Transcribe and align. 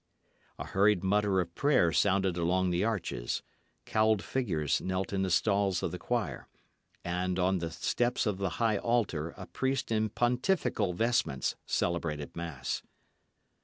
A 0.57 0.65
hurried 0.65 1.03
mutter 1.03 1.39
of 1.41 1.53
prayer 1.53 1.91
sounded 1.91 2.35
along 2.35 2.71
the 2.71 2.83
arches; 2.83 3.43
cowled 3.85 4.23
figures 4.23 4.81
knelt 4.81 5.13
in 5.13 5.21
the 5.21 5.29
stalls 5.29 5.83
of 5.83 5.91
the 5.91 5.99
choir, 5.99 6.47
and 7.05 7.37
on 7.37 7.59
the 7.59 7.69
steps 7.69 8.25
of 8.25 8.39
the 8.39 8.49
high 8.57 8.79
altar 8.79 9.35
a 9.37 9.45
priest 9.45 9.91
in 9.91 10.09
pontifical 10.09 10.93
vestments 10.93 11.55
celebrated 11.67 12.35
mass. 12.35 12.81